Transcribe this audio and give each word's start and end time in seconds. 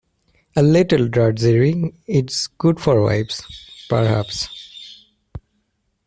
A 0.55 0.63
little 0.63 1.07
drudgery 1.07 1.93
is 2.07 2.47
good 2.57 2.79
for 2.79 3.03
wives, 3.03 3.45
perhaps. 3.87 5.05